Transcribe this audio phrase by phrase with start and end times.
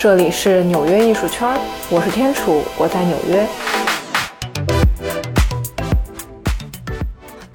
[0.00, 1.46] 这里是纽约艺术圈，
[1.90, 3.46] 我是天楚，我在纽约。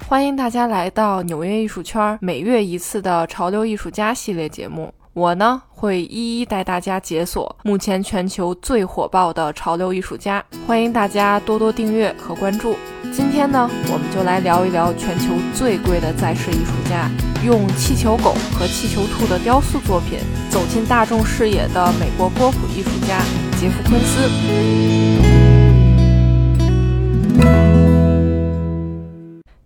[0.06, 4.94] 欢迎大家来到纽约艺术圈每月一次的潮流艺术家系列节目。
[5.16, 12.76] 我呢会一一带大家解锁目前全球最火爆的潮流艺术家，欢迎大家多多订阅和关注。
[13.10, 17.10] 今天呢，我们就来聊一聊全球最贵的在世艺术家，
[17.42, 20.18] 用气球狗和气球兔的雕塑作品
[20.50, 23.22] 走进大众视野的美国波普艺术家
[23.58, 24.28] 杰夫·昆斯。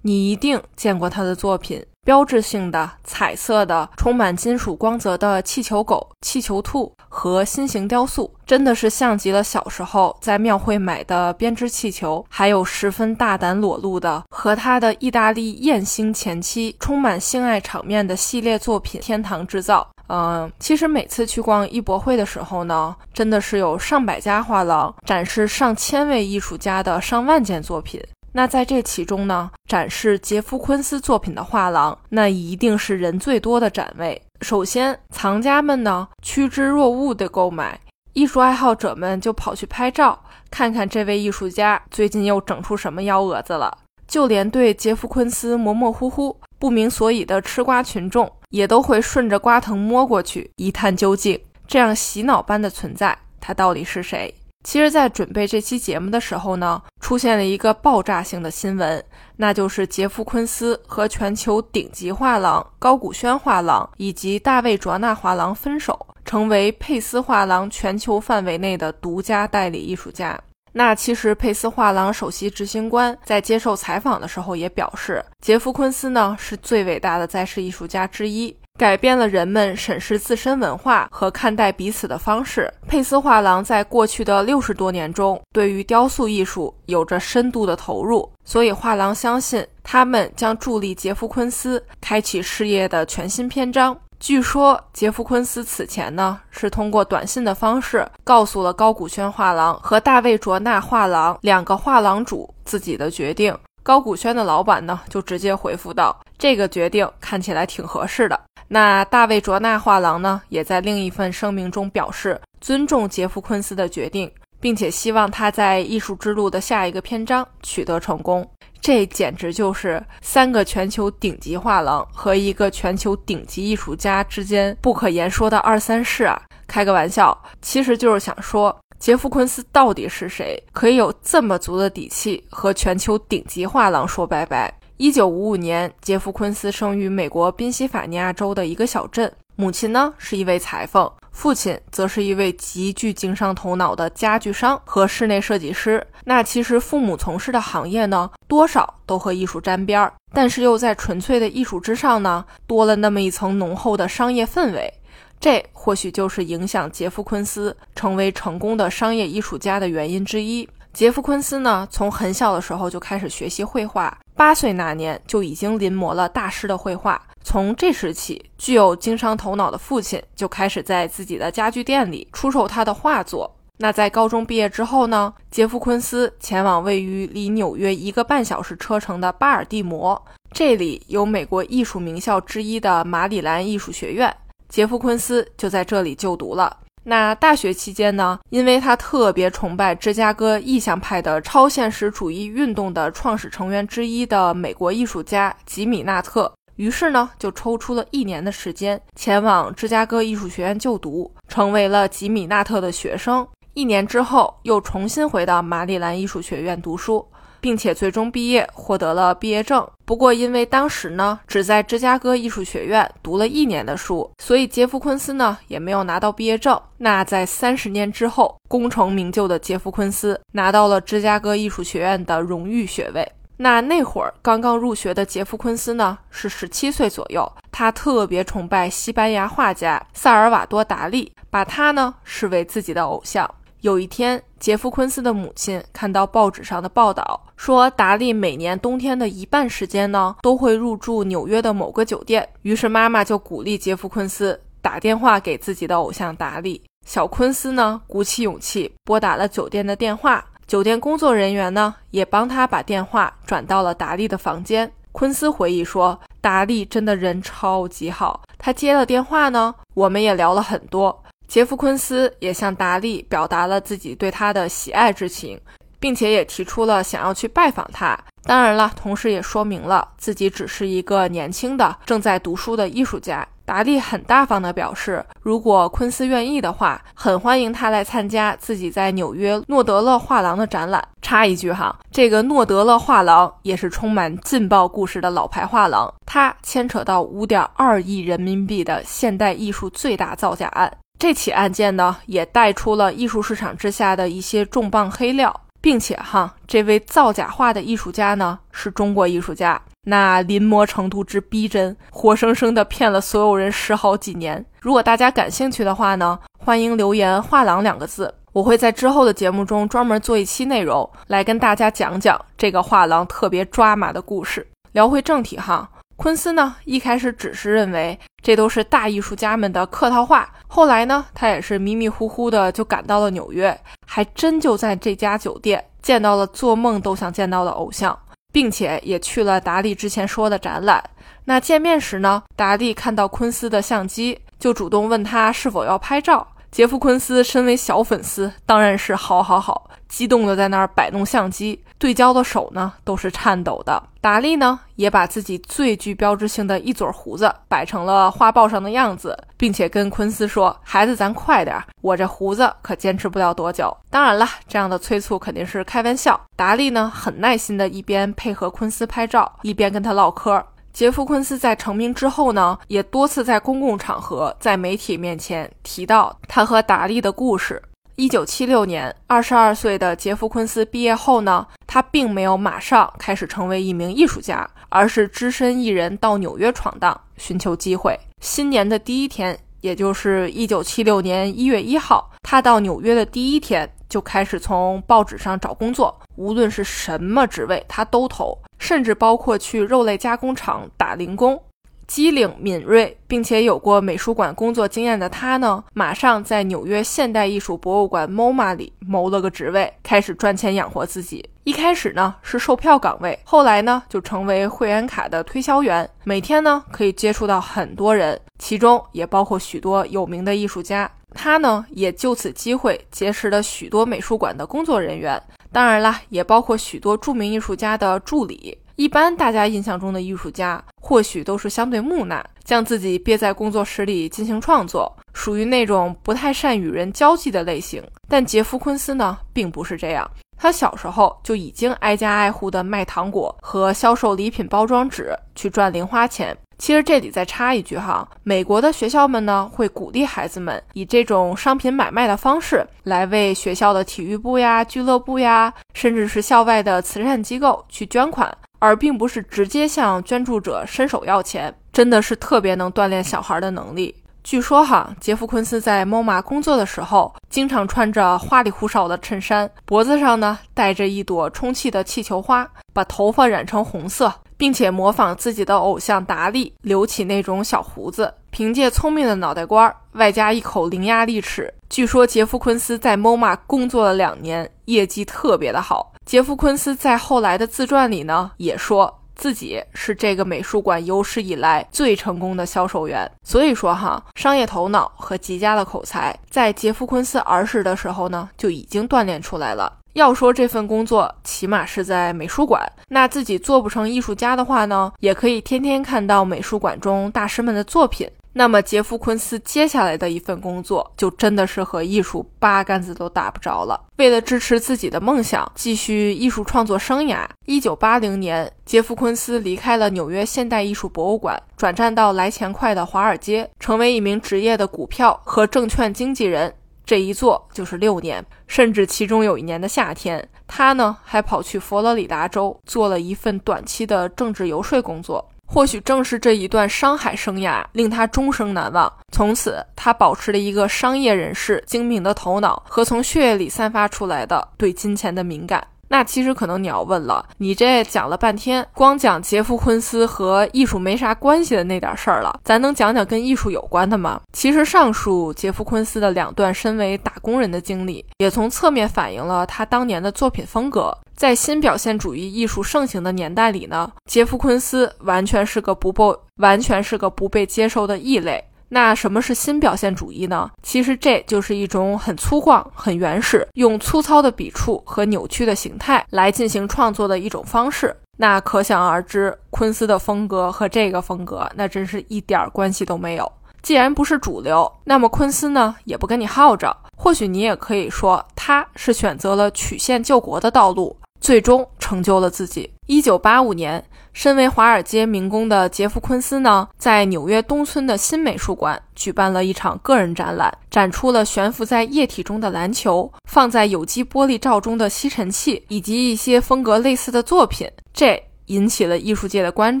[0.02, 1.84] 你一定见过他的作品。
[2.04, 19.86] 标志性的彩色的、充满金属光泽的气球狗、气球兔和心形雕塑，真的是像极了小时候在庙会买的编织气球，还有十分大胆裸露的和他的意大利艳星前妻充满性爱场面的系列作品《天堂制造》。
[20.12, 28.02] 嗯，其实每次去逛艺博会的时候呢，真的是有上百家画廊展示上千位艺术家的上万件作品。
[28.32, 34.20] 那在这其中呢，展示杰夫·昆斯作品的画廊，那一定是人最多的展位。
[34.40, 37.78] 首先，藏家们呢趋之若鹜的购买，
[38.12, 40.18] 艺术爱好者们就跑去拍照，
[40.50, 43.76] 看看这位艺术家最近又整出什么幺蛾子了。
[44.06, 51.38] 就连对杰夫·昆斯模模糊糊、不明所以的吃瓜群众，也都会顺着瓜藤摸过去一探究竟。
[51.68, 54.34] 这样洗脑般的存在，他到底是谁？
[54.62, 59.02] 其实，在准备这期节目的时候呢，出现了一个爆炸性的新闻，
[59.36, 70.38] 那就是杰夫·昆斯和全球顶级画廊高古轩画廊以及大卫·卓纳画廊分手，成为佩斯画廊全球范围内的独家代理艺术家。
[70.72, 78.54] 那其实，佩斯画廊首席执行官在接受采访的时候也表示，杰夫·昆斯呢是最伟大的在世艺术家之一。
[78.80, 82.72] 改变了人们审视自身文化和看待彼此的方式。
[82.88, 93.94] 佩斯画廊在过去的六十多年中，对于雕塑艺术有着深度的投入，所以画廊相信他们将助力杰夫·昆斯开启事业的全新篇章。
[94.18, 103.54] 据说，杰夫·昆斯此前呢是通过短信的方式告诉了高古轩画廊和大卫·卓纳画廊两个画廊主自己的决定。
[103.82, 108.38] 高古轩的老板呢就直接回复道：“这个决定看起来挺合适的。”
[108.72, 118.48] 那大卫·卓纳画廊呢，也在另一份声明中表示尊重杰夫·昆斯的决定，并且希望他在艺术之路的下一个篇章取得成功。
[118.80, 126.40] 这简直就是三个全球顶级画廊和一个全球顶级艺术家之间不可言说的二三事啊！
[126.68, 134.72] 开个玩笑，其实就是想说，杰夫·昆斯到底是谁，可以有这么足的底气和全球顶级画廊说拜拜？
[135.00, 139.32] 一九五五年，杰夫·昆斯生于美国宾夕法尼亚州的一个小镇。
[139.56, 146.06] 母亲呢是一位裁缝，父亲则是一位极具经商头脑的家具商和室内设计师。
[146.26, 154.92] 那其实父母从事的行业呢，多少都和艺术沾边儿，但是又在纯粹的艺术之上呢，多了那么一层浓厚的商业氛围。
[155.40, 160.68] 这或许就是影响杰夫·昆斯成为成功的商业艺术家的原因之一。
[160.92, 167.20] 杰夫·昆斯呢，从很小的时候就开始学习绘画，八岁那年就已经临摹了大师的绘画。
[167.42, 173.50] 从这时起，具有经商头脑的父亲就开始在自己的家具店里出售他的画作。
[173.78, 180.20] 那在高中毕业之后呢，杰夫·昆斯前往位于离纽约一个半小时车程的巴尔的摩，
[180.52, 184.36] 这里有美国艺术名校之一的马里兰艺术学院，
[184.68, 186.76] 杰夫·昆斯就在这里就读了。
[187.02, 203.46] 那大学期间呢，因为他特别崇拜芝加哥意象派的超现实主义运动的创始成员之一的美国艺术家吉米纳特，于是呢就抽出了一年的时间前往芝加哥艺术学院就读，成为了吉米纳特的学生。
[203.72, 207.26] 一年之后，又重新回到马里兰艺术学院读书。
[207.60, 209.86] 并且最终毕业，获得了毕业证。
[210.04, 216.80] 不过，因为当时呢只在芝加哥艺术学院读了一年的书，所以杰夫·昆斯呢也没有拿到毕业证。
[216.98, 223.30] 那在三十年之后，功成名就的杰夫·昆斯拿到了芝加哥艺术学院的荣誉学位。
[223.58, 233.48] 那那会儿刚刚入学的杰夫·昆斯呢是十七岁左右，他特别崇拜西班牙画家萨尔瓦多·达利，把他呢视为自己的偶像。
[233.80, 242.46] 有一天，杰夫·昆斯的母亲看到报纸上的报道，说达利每年冬天的一半时间呢，都会入住纽约的某个酒店。
[242.60, 246.82] 于是妈妈就鼓励杰夫·昆斯打电话给自己的偶像达利。
[247.06, 254.92] 小昆斯呢，鼓起勇气拨打了酒店的电话，酒店工作人员呢，也帮他把电话转到了达利的房间。
[255.12, 261.24] 昆斯回忆说，达利真的人超级好，他接了电话呢，我们也聊了很多。
[261.50, 265.60] 杰夫·昆斯也向达利表达了自己对他的喜爱之情，
[265.98, 268.16] 并且也提出了想要去拜访他。
[268.44, 273.44] 当然了，同时也说明了自己只是一个年轻的正在读书的艺术家。
[273.64, 281.04] 达利很大方地表示，如果昆斯愿意的话，很欢迎他来参加自己在纽约诺德勒画廊的展览。
[281.20, 290.92] 插一句哈，这个诺德勒画廊也是充满劲爆故事的老牌画廊，它牵扯到五点二亿人民币的现代艺术最大造假案。
[291.20, 295.54] 这起案件呢，也带出了艺术市场之下的一些重磅黑料。
[295.82, 304.62] 并且哈，这位造假画的艺术家呢，是中国艺术家，那临摹程度之逼真，活生生的骗了所有人十好几年。
[304.82, 314.66] 如果大家感兴趣的话呢，欢迎留言“画廊”两个字，我会在之后的节目中专门做一期内容来跟大家讲讲这个画廊特别抓马的故事。
[314.92, 315.88] 聊回正题哈。
[316.20, 323.74] 昆斯呢，一开始只是认为这都是大艺术家们的客套话，后来呢，他也是迷迷糊糊的就赶到了纽约，
[324.06, 328.16] 还真就在这家酒店见到了做梦都想见到的偶像，
[328.52, 331.02] 并且也去了达利之前说的展览。
[331.46, 336.46] 那见面时呢，达利看到昆斯的相机，就主动问他是否要拍照。
[336.70, 344.00] 杰夫·昆斯身为小粉丝，当然是好好好，激动的在那儿摆弄相机，对焦的手呢都是颤抖的。
[344.20, 356.40] 达利呢也把自己最具标志性的一撮胡子摆成了画报上的样子，并且跟昆斯说：“孩子，咱快点，我这胡子可坚持不了多久。”当然了，这样的催促肯定是开玩笑。
[356.54, 360.64] 达利呢很耐心的一边配合昆斯拍照，一边跟他唠嗑。
[360.92, 367.80] 杰夫·昆斯在成名之后呢，也多次在公共场合、在媒体面前提到他和达利的故事。
[368.16, 378.18] 一九七六年，二十二岁的杰夫·昆斯毕业后呢，他并没有马上开始成为一名艺术家，而是只身一人到纽约闯荡，寻求机会。
[378.40, 388.58] 新年的第一天，也就是一九七六年一月一号，他到纽约的第一天就开始从报纸上找工作，无论是什么职位，他都投。
[388.78, 391.62] 甚至包括去肉类加工厂打零工，
[392.06, 401.48] 机灵敏锐，并且有过美术馆工作经验的他呢，马上在纽约现代艺术博物馆 MoMA 里谋了个职位，开始赚钱养活自己。
[401.64, 411.08] 一开始呢是售票岗位，后来呢就成为会员卡的推销员，每天呢可以接触到很多人，其中也包括许多有名的艺术家。
[411.34, 415.40] 他呢也就此机会结识了许多美术馆的工作人员。
[415.72, 418.76] 当然啦，也包括许多著名艺术家的助理。
[418.96, 428.02] 一般大家印象中的艺术家，或许都是相对木讷，将自己憋在工作室里进行创作，属于那种不太善与人交际的类型。
[428.28, 430.30] 但杰夫·昆斯呢，并不是这样。
[430.58, 436.54] 他小时候就已经挨家挨户的卖糖果和销售礼品包装纸，去赚零花钱。
[436.80, 454.16] 其实这里再插一句哈，美国的学校们呢会鼓励孩子们以这种商品买卖的方式来为学校的体育部呀、俱乐部呀，甚至是校外的慈善机构去捐款，而并不是直接向捐助者伸手要钱，真的是特别能锻炼小孩的能力。
[454.42, 464.32] 据说哈，杰夫·昆斯在 MoMA 工作的时候，经常穿着花里胡哨的衬衫，脖子上呢戴着一朵充气的气球花，把头发染成红色。
[464.60, 471.72] 并且模仿自己的偶像达利，留起那种小胡子，凭借聪明的脑袋瓜儿，外加一口伶牙俐齿。
[471.88, 476.12] 据说杰夫·昆斯在 MoMA 工作了两年，业绩特别的好。
[476.26, 483.28] 杰夫·昆斯在后来的自传里呢，也说自己是这个美术馆有史以来最成功的销售员。
[483.42, 489.99] 所以说哈，商业头脑和极佳的口才，在杰夫·昆斯儿时的时候呢，就已经锻炼出来了。
[490.14, 498.28] 要说这份工作起码是在美术馆，那自己做不成艺术家的话呢，也可以天天看到美术馆中大师们的作品。
[498.52, 504.08] 那么杰夫·昆斯接下来的一份工作就真的是和艺术八竿子都打不着了。
[504.16, 516.74] 为了支持自己的梦想，继续艺术创作生涯，一九八零年，杰夫·昆斯离开了纽约现代艺术博物馆，转战到来钱快的华尔街，成为一名职业的股票和证券经纪人。
[517.10, 525.44] 这一做就是六年，甚至其中有一年的夏天，他呢还跑去佛罗里达州做了一份短期的政治游说工作。
[525.66, 529.12] 或许正是这一段商海生涯令他终生难忘。
[529.32, 535.84] 从此，他保持了一个商业人士精明的头脑和从血液里散发出来的对金钱的敏感。
[536.12, 544.40] 那其实可能你要问了，你这讲了半天，光讲杰夫·昆斯和艺术没啥关系的那点事儿了，咱能讲讲跟艺术有关的吗？
[544.52, 551.16] 其实上述杰夫·昆斯的两段身为打工人的经历，也从侧面反映了他当年的作品风格。
[551.36, 558.62] 在新表现主义艺术盛行的年代里呢，杰夫·昆斯完全是个不被完全是个不被接受的异类。
[558.92, 560.68] 那什么是新表现主义呢？
[560.82, 568.14] 其实这就是一种很粗犷、很原始，用粗糙的笔触和扭曲的形态来进行创作的一种方式。
[568.36, 573.52] 那可想而知，昆斯的风格和这个风格那真是一点关系都没有。
[573.80, 576.94] 既然不是主流，那么昆斯呢也不跟你耗着。
[577.16, 582.90] 或许你也可以说，他是选择了曲线救国的道路，最终成就了自己。
[583.06, 584.04] 一九八五年。
[584.32, 600.00] 身为华尔街民工的杰夫·昆斯呢，在纽约东村的新美术馆举办了一场个人展览，展出了悬浮在液体中的篮球、放在有机玻璃罩中的吸尘器以及一些风格类似的作品，这引起了艺术界的关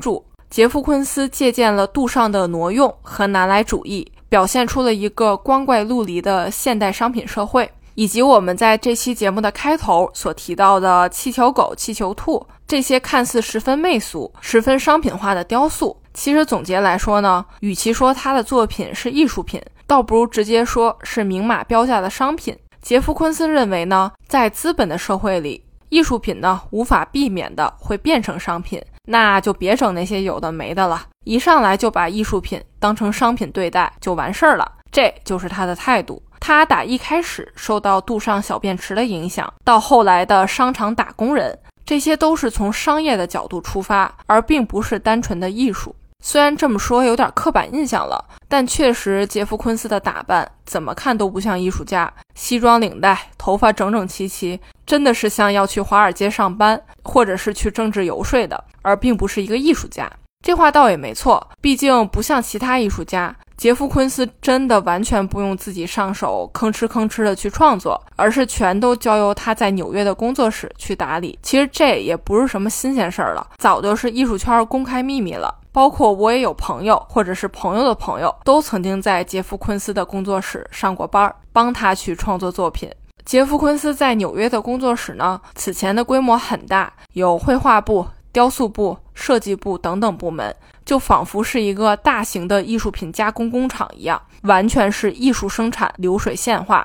[0.00, 0.24] 注。
[0.48, 7.70] 杰夫·昆斯借鉴了杜尚的挪用和拿来主义，表现出了一个光怪陆离的现代商品社会。
[8.00, 22.56] 以及我们在这期节目的开头所提到的气球狗、气球兔这些看似十分媚俗、十分商品化的雕塑，其实总结来说呢，与其说他的作品是艺术品，倒不如直接说是明码标价的商品。
[22.80, 36.22] 杰夫·昆斯认为呢，在资本的社会里，艺术品呢无法避免的会变成商品，那就别整那些有的没的了，一上来就把艺术品当成商品对待就完事儿了，这就是他的态度。
[36.40, 45.94] 他打一开始受到杜尚小便池的影响，到后来的商场打工人，这些都是从商业的角度出发，而并不是单纯的艺术。
[46.22, 60.10] 虽然这么说有点刻板印象了，但确实杰夫·昆斯的打扮怎么看都不像艺术家，西装领带，头发整整齐齐，真的是像要去华尔街上班，或者是去政治游说的，而并不是一个艺术家。
[60.44, 63.34] 这话倒也没错，毕竟不像其他艺术家。
[63.60, 71.38] 杰夫·昆斯真的完全不用自己上手，吭哧吭哧的去创作，而是全都交由他在纽约的工作室去打理。
[71.42, 75.54] 其实这也不是什么新鲜事儿了，早就是艺术圈公开秘密了。
[75.72, 82.90] 包括我也有朋友，或者是朋友的朋友，都曾经在杰夫·昆斯的工作室上过班，帮他去创作作品。
[83.26, 90.54] 杰夫·昆斯在纽约的工作室呢，此前的规模很大，有绘画部、雕塑部、设计部等等部门。
[90.84, 96.84] 就仿佛是一个大型的艺术品加工工厂一样，完全是艺术生产流水线化。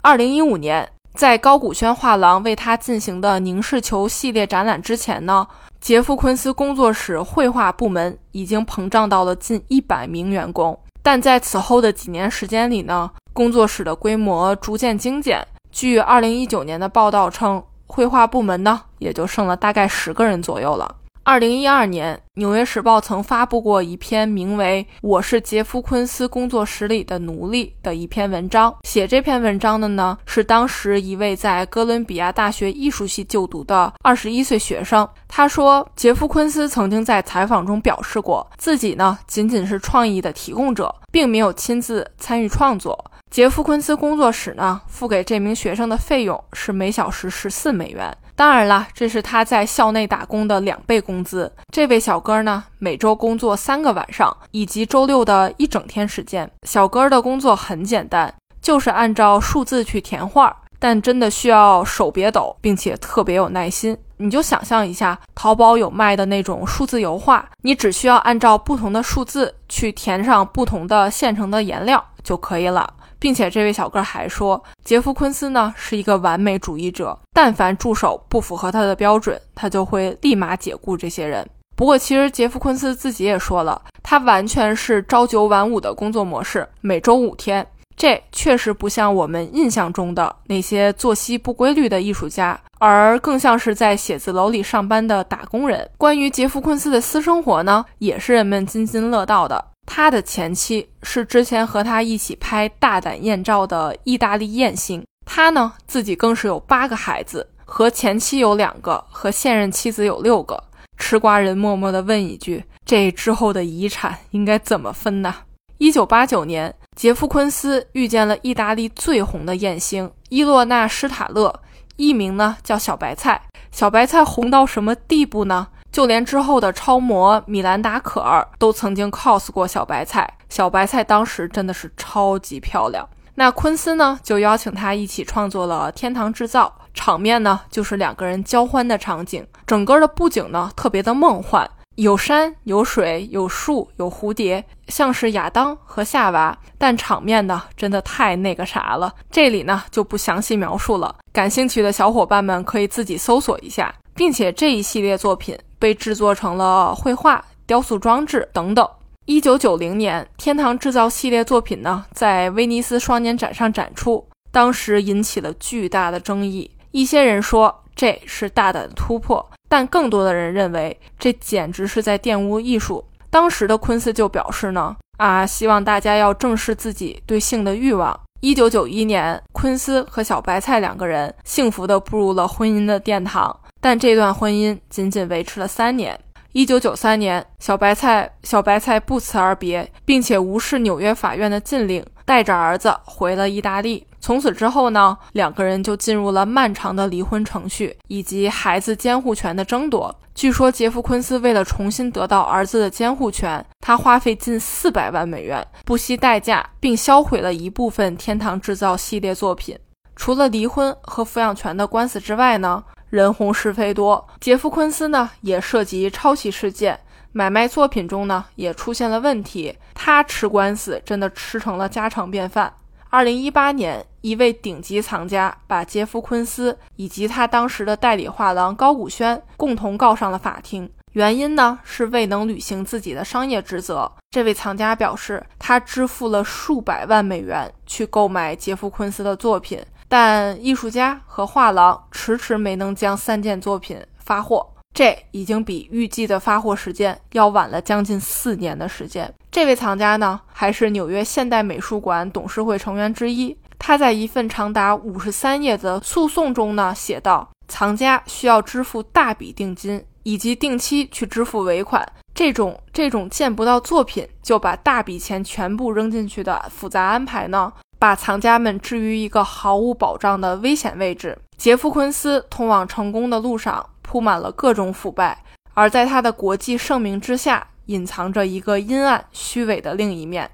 [0.00, 5.46] 二零一五年，在高古轩画廊为他进行的凝视球系列展览之前呢，
[5.80, 10.76] 杰夫·昆斯工作室绘画部门已经膨胀到了近一百名员工。
[11.00, 15.46] 但在此后的几年时间里呢，工作室的规模逐渐精简。
[15.70, 20.94] 据二零一九年的报道称，绘画部门呢也就剩了大概十个人左右了。
[21.24, 28.74] 二零一二年，《纽约时报》曾发布过一篇名为《我是杰夫·昆斯工作室里的奴隶》的一篇文章。
[28.84, 35.06] 写这篇文章的呢，是当时一位在哥伦比亚大学艺术系就读的二十一岁学生。
[35.28, 43.04] 他说，杰夫·昆斯曾经在采访中表示过，自己呢仅仅是创意的提供者，并没有亲自参与创作。
[43.30, 48.16] 杰夫·昆斯工作室呢，付给这名学生的费用是每小时十四美元。
[48.34, 51.52] 当然了，这是他在校内打工的两倍工资。
[51.70, 56.50] 这位小哥呢，每周工作三个晚上，以及周六的一整天时间。
[56.62, 58.32] 小哥的工作很简单，
[58.62, 63.96] 就是按照数字去填画，但真的需要手别抖，并且特别有耐心。
[64.16, 72.94] 你就想象一下，淘宝有卖的那种数字油画，你只需要按照不同的数字去填上不同的现成的颜料就可以了。
[73.18, 81.48] 并且这位小哥还说，杰夫·昆斯呢是一个完美主义者，但凡助手不符合他的标准，他就会立马解雇这些人。
[81.76, 87.66] 不过，其实杰夫·昆斯自己也说了，他完全是朝九晚五的工作模式，每周五天。
[87.96, 95.88] 这确实不像我们印象中的那些作息不规律的艺术家，而更像是在写字楼里上班的打工人。
[95.98, 99.64] 关于杰夫·昆斯的私生活呢，也是人们津津乐道的。
[99.90, 110.62] 他的前妻是之前和他一起拍《大胆艳照》的意大利艳星，他呢自己更是有八个孩子，和前妻有两个，和现任妻子有六个。
[110.98, 115.34] 吃瓜人默默地问一句：这之后的遗产应该怎么分呢？
[115.78, 121.60] 一九八九年，杰夫·昆斯遇见了意大利最红的艳星伊洛娜·施塔勒，
[121.96, 123.40] 艺名呢叫小白菜。
[123.72, 125.68] 小白菜红到什么地步呢？
[125.98, 133.04] 就连之后的超模米兰达·可儿都曾经 cos 过小白菜，小白菜当时真的是超级漂亮。
[133.34, 146.56] 那昆斯呢，就邀请他一起创作了《天堂制造》，场面呢就是两个人交欢的场景，整个的布景呢特别的梦幻，有山有水有树有蝴蝶，像是亚当和夏娃。
[146.80, 155.56] 但场面呢真的太那个啥了，这里呢就不详细描述了，感兴趣的小伙伴们可以自己搜索一下，并且这一系列作品。
[155.80, 158.84] 被制作成了绘画、雕塑装置等等。
[159.26, 166.68] 一九九零年，《天堂制造》系列作品呢，在威尼斯双年展上展出，当时引起了巨大的争议。
[166.90, 173.04] 一些人说这是大胆的突破，但更多的人认为这简直是在玷污艺术。
[173.30, 178.18] 当时的昆斯就表示呢，啊，希望大家要正视自己对性的欲望。
[178.40, 186.18] 一九九一年，昆斯和小白菜两个人幸福地步入了婚姻的殿堂，但这段婚姻仅仅维持了三年。
[186.52, 194.06] 一九九三年，小白菜小白菜不辞而别，并且无视纽约法院的禁令，带着儿子回了意大利。
[194.18, 200.12] 从此之后呢，两个人就进入了漫长的离婚程序以及孩子监护权的争夺。
[200.34, 209.78] 据说杰夫·昆斯为了重新得到儿子的监护权，他花费近四百万美元，不惜代价，并销毁了一部分《天堂制造》系列作品。
[210.16, 212.82] 除了离婚和抚养权的官司之外呢？
[213.10, 217.00] 人红是非多，杰夫·昆斯呢也涉及抄袭事件，
[217.32, 222.70] 买卖作品中呢也出现了问题，他吃官司真的吃成了家常便饭。
[223.08, 234.12] 二零一八年，一位顶级藏家把杰夫·昆斯以及他当时的代理画廊高古轩共同告上了法庭，原因呢是未能履行自己的商业职责。
[234.30, 239.82] 这位藏家表示，他支付了数百万美元去购买杰夫·昆斯的作品。
[240.08, 249.32] 但艺术家和画廊迟迟没能将三件作品发货，这已经比预计的发货时间要晚了将近四年的时间。
[249.50, 253.56] 这位藏家呢，还是纽约现代美术馆董事会成员之一。
[253.78, 262.06] 他在一份长达五十三页的诉讼中呢，写道：藏家需要支付大笔定金，以及定期去支付尾款。
[262.34, 267.72] 这种这种见不到作品就把大笔钱全部扔进去的复杂安排呢？
[267.98, 271.36] 把藏家们置于一个毫无保障的危险位置。
[271.56, 280.50] 杰夫·昆斯通往成功的路上铺满了各种腐败，而在他的国际盛名之下，隐藏着一个阴暗、虚伪的另一面。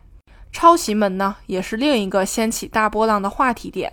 [0.51, 3.93] 抄袭门呢，也是另一个掀起大波浪的话题点。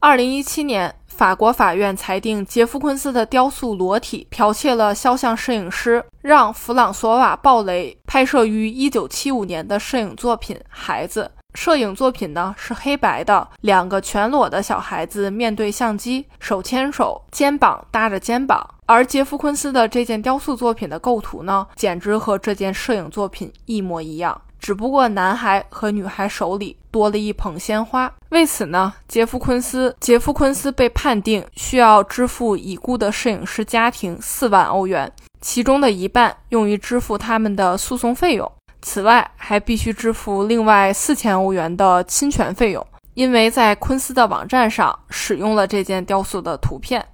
[0.00, 11.30] 二零一七年，法国法院裁定杰夫·昆斯的雕塑裸体剽窃了肖像摄影师让·弗朗索瓦·鲍雷拍摄于一九七五年的摄影作品《孩子》。
[11.54, 18.66] 摄影作品呢是黑白的，两个全裸的小孩子面对相机，手牵手，肩膀搭着肩膀。
[18.86, 28.10] 而杰夫·昆斯的这件雕塑作品的构图呢，简直和这件摄影作品一模一样，只不过男孩和女孩手里多了一捧鲜花。
[28.30, 38.50] 为此呢，杰夫·昆斯杰夫·昆斯被判定需要支付已故的摄影师家庭四万欧元，其中的一半用于支付他们的诉讼费用。
[38.80, 47.04] 此外，还必须支付另外四千欧元的侵权费用，因为在昆斯的网站上使用了这件雕塑的图片。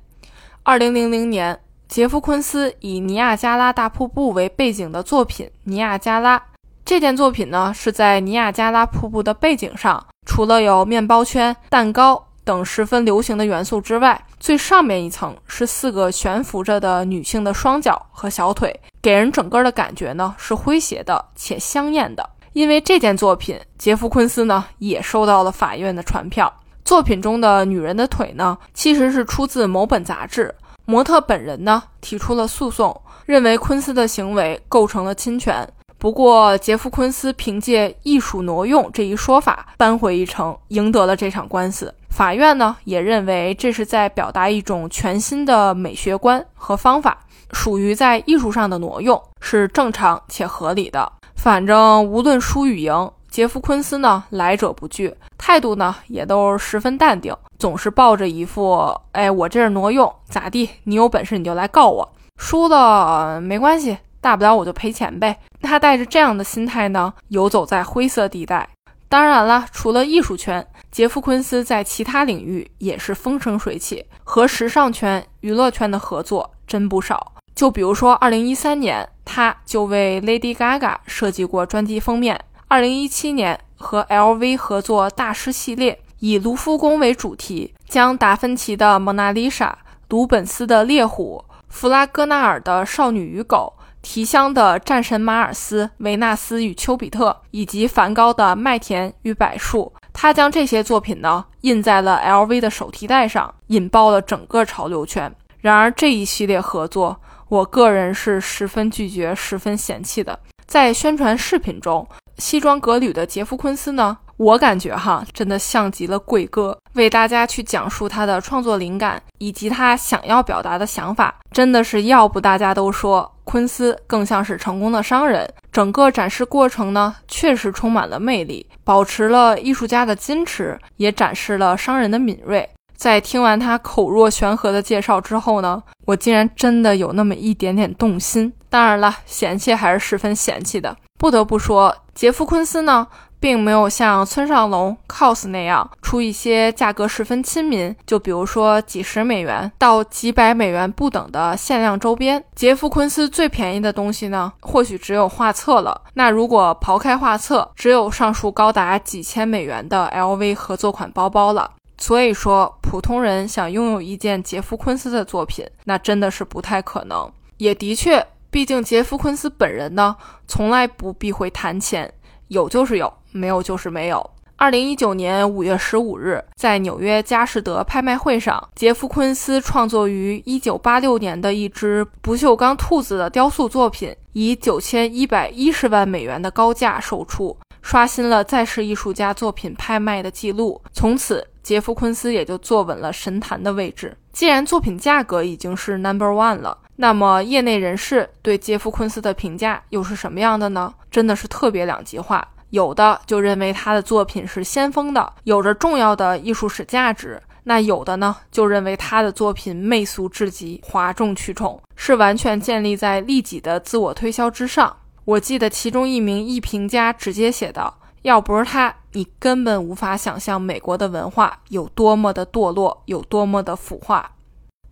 [0.62, 6.38] 二零零零年，杰夫·昆斯以尼亚加拉大瀑布为背景的作品《尼亚加拉》，
[6.84, 12.26] 这件作品呢是在尼亚加拉瀑布的背景上，除了有面包圈、蛋糕。
[12.44, 22.28] 等十分流行的元素之外，最上面一层是四个悬浮着的女性的双脚和小腿，给人整个的感觉呢是诙谐的且香艳的。
[22.52, 26.52] 因为这件作品，杰夫·昆斯呢也收到了法院的传票。
[26.84, 30.54] 作品中的女人的腿呢，其实是出自某本杂志。
[30.84, 35.66] 模特本人呢提出了诉讼，认为昆斯的行为构成了侵权。
[35.96, 41.92] 不过，杰夫·昆斯凭借艺术挪用这一说法扳回一城，赢得了这场官司。
[42.14, 47.18] 法院呢也认为这是在表达一种全新的美学观和方法，
[47.50, 51.10] 属于在艺术上的挪用，是正常且合理的。
[51.34, 60.70] 反正无论输与赢，杰夫·昆斯呢来者不拒，态度呢也都十分淡定，总是抱着一副“哎，我这是挪用，咋地？
[60.84, 68.68] 你有本事你就来告我，输了没关系，大不了我就赔钱呗。”他带着这样的心态呢，游走在灰色地带。
[69.08, 77.32] 当然了，除了艺术圈，杰夫·昆斯在其他领域也是风生水起，和时尚圈、娱乐圈的合作真不少。
[77.52, 89.76] 就比如说，2013年，他就为 Lady Gaga 设计过专辑封面；2017年，和 LV 合作大师系列，以卢浮宫为主题，将达芬奇的《蒙娜丽莎》、
[90.10, 93.74] 鲁本斯的《猎虎》、弗拉戈纳尔的《少女与狗》。
[94.00, 105.30] 提香的战神马尔斯、维纳斯与丘比特，以及梵高的麦田与柏树，他将这些作品呢印在了 LV 的手提袋上，引爆了整个潮流圈。
[105.60, 110.38] 然而这一系列合作，我个人是十分拒绝、十分嫌弃的。
[110.66, 112.06] 在宣传视频中，
[112.38, 114.16] 西装革履的杰夫·昆斯呢？
[114.36, 132.70] 我感觉哈，真的像极了贵哥，为大家去讲述他的创作灵感以及他想要表达的想法，真的是要不大家都说昆斯更像是成功的商人，整个展示过程呢，确实充满了魅力，保持了艺术家的矜持，也展示了商人的敏锐。
[132.96, 138.52] 在听完他口若悬河的介绍之后呢，我竟然真的有那么一点点动心。
[138.70, 140.96] 当然了，嫌弃还是十分嫌弃的。
[141.18, 143.06] 不得不说，杰夫·昆斯呢。
[143.40, 152.42] 并没有像村上隆 cos 那样出一些价格十分亲民，就比如说几十美元到几百美元不等的限量周边。
[152.54, 156.04] 杰夫·昆斯最便宜的东西呢，或许只有画册了。
[156.14, 161.70] 那如果刨开画册，只有上述高达几千美元的 LV 合作款包包了。
[161.98, 167.30] 所以说，普通人想拥有一件杰夫·昆斯的作品，那真的是不太可能。
[167.58, 170.14] 也的确，毕竟杰夫·昆斯本人呢，
[170.46, 172.14] 从来不避讳谈钱，
[172.46, 173.12] 有就是有。
[173.32, 174.30] 没有就是没有。
[174.54, 190.80] 二零一九年五月十五日，在纽约佳士得拍卖会上，杰夫·昆斯创作于一九八六年的一只不锈钢兔子的雕塑作品，以九千一百一十万美元的高价售出，刷新了在世艺术家作品拍卖的记录。
[190.92, 194.16] 从此，杰夫·昆斯也就坐稳了神坛的位置。
[194.34, 200.92] 既然作品价格已经是 number one 了，那么业内人士对杰夫·昆斯的评价又是什么样的呢？
[201.08, 202.46] 真的是特别两极化。
[202.70, 214.96] 有的就认为他的作品是先锋的，有着重要的艺术史价值；那有的呢，就认为他的作品媚俗至极，哗众取宠，是完全建立在利己的自我推销之上。
[215.24, 224.32] 我记得其中一名艺评家直接写道：“要不是他，你根本无法想象美国的文化有多么的堕落，有多么的腐化。”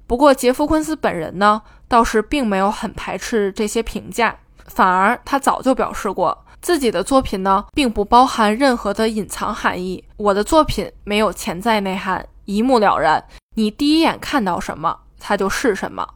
[0.07, 6.45] 不过，杰夫·昆斯本人呢，倒是并没有很排斥这些评价，反而他早就表示过。
[6.61, 10.05] 自己的作品呢，并不包含任何的隐藏含义。
[10.19, 13.25] 我的作品没有潜在内涵，一目了然。
[13.57, 16.07] 你第一眼看到什么，它就是什么，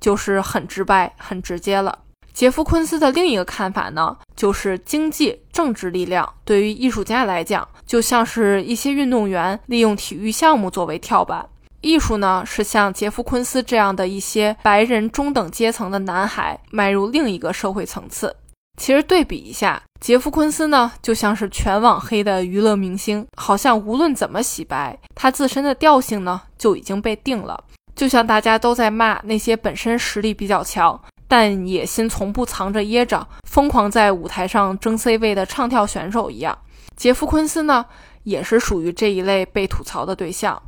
[0.00, 2.00] 就是很直白、很直接了。
[2.34, 11.48] 杰夫·昆斯的另一个看法呢，就是经济、政治力量对于艺术家来讲，就像是一些运动员利用体育项目作为跳板。
[11.80, 18.34] 艺术呢，是像杰夫·昆斯这样的一些白人中等阶层的男孩迈入另一个社会层次。
[18.80, 27.62] 其实对比一下，杰夫·昆斯呢，就像是全网黑的娱乐明星，好像无论怎么洗白，他自身的调性呢就已经被定了。
[27.94, 31.00] 就像大家都在骂那些本身实力比较强，
[31.36, 36.56] 但野心从不藏着掖着，疯狂在舞台上争 C 位的唱跳选手一样，
[36.96, 37.86] 杰夫·昆斯呢
[38.22, 40.62] 也是属于这一类被吐槽的对象，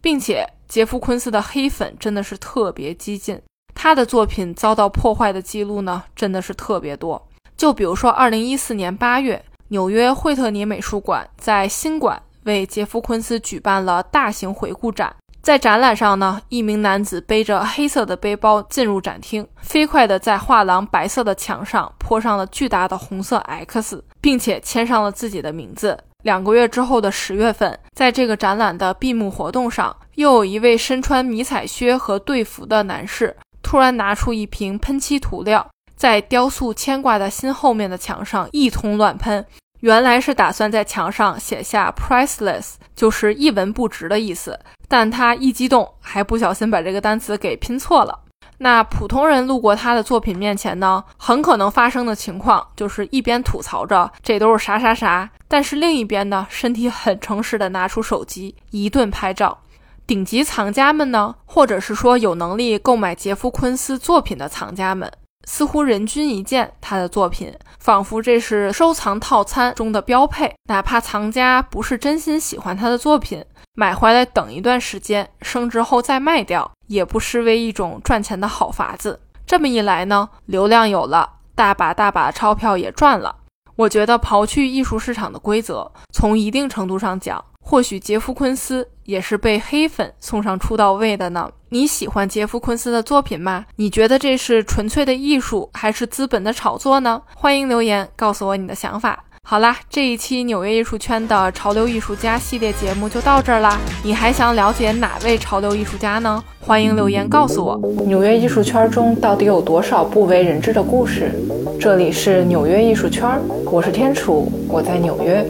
[0.00, 3.38] 并且杰夫·昆斯的黑粉真的是特别激进，
[3.74, 7.28] 他的作品遭到破坏的记录呢真的是特别多。
[7.54, 15.14] 就比如说，二零一四年八月，纽约惠特尼美术馆在新馆为杰夫·昆斯举办了大型回顾展。
[15.46, 25.96] 在展览上呢，一名男子背着黑色的背包进入展厅，飞快地在画廊白色的墙上泼上了巨大的红色 X，并且签上了自己的名字。
[26.24, 35.64] 两个月之后的十月份，在这个展览的闭幕活动上，又有一位身穿迷彩靴和队服的男士突然拿出一瓶喷漆涂料。
[35.94, 39.46] 在雕塑牵挂在心后面的墙上一通乱喷，
[39.86, 44.58] 原来是打算在墙上写下 priceless，就是一文不值的意思。
[44.88, 48.18] 但他一激动，还不小心把这个单词给拼错了。
[48.58, 59.56] 那普通人路过他的作品面前呢，很可能发生的情况就是一边吐槽着这都是啥啥啥，但是另一边呢，身体很诚实的拿出手机一顿拍照。
[60.04, 65.12] 顶级藏家们呢，或者是说有能力购买杰夫·昆斯作品的藏家们。
[65.46, 70.54] 似乎人均一件他的作品，仿佛这是收藏套餐中的标配。
[70.68, 73.42] 哪怕藏家不是真心喜欢他的作品，
[73.74, 79.20] 买回来等一段时间升值后再卖掉，也不失为一种赚钱的好法子。
[79.46, 83.36] 这么一来呢，流量有了，大把大把的钞票也赚了。
[83.76, 87.44] 我觉得刨去艺术市场的规则，从一定程度上讲。
[87.68, 91.50] 或许杰夫·昆斯也是被黑粉送上出道位的呢。
[91.70, 93.66] 你喜欢杰夫·昆斯的作品吗？
[93.74, 97.20] 你觉得这是纯粹的艺术，还是资本的炒作呢？
[97.34, 99.24] 欢迎留言告诉我你的想法。
[99.48, 103.78] 好啦，这一期纽约艺术圈的潮流艺术家系列节目就到这儿啦。
[104.02, 106.42] 你还想了解哪位潮流艺术家呢？
[106.60, 107.80] 欢迎留言告诉我。
[108.06, 111.30] 纽约艺术圈中到底有多少不为人知的故事？
[111.78, 115.46] 这里是纽约艺术圈，我是天楚，我在纽约，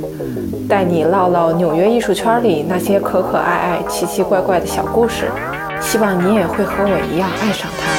[0.68, 5.30] 带你唠唠纽约艺术圈里那些可可爱爱、奇奇怪怪的小故事。
[5.80, 7.95] 希望你也会和我一样爱上它。